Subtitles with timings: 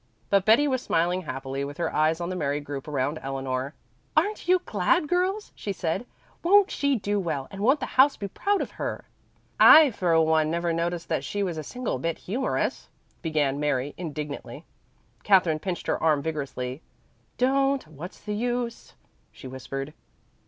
[0.31, 3.75] But Betty was smiling happily with her eyes on the merry group around Eleanor.
[4.17, 6.07] "Aren't you glad, girls?" she said.
[6.41, 9.05] "Won't she do well, and won't the house be proud of her?"
[9.59, 12.89] "I for one never noticed that she was a single bit humorous,"
[13.21, 14.65] began Mary indignantly.
[15.23, 16.81] Katherine pinched her arm vigorously.
[17.37, 17.85] "Don't!
[17.87, 18.95] What's the use?"
[19.31, 19.93] she whispered.